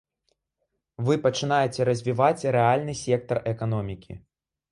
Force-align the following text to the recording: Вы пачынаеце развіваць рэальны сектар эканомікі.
Вы 1.09 1.17
пачынаеце 1.25 1.85
развіваць 1.91 2.47
рэальны 2.57 2.93
сектар 3.03 3.37
эканомікі. 3.55 4.11